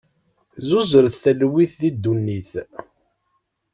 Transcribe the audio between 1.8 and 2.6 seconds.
di ddunit!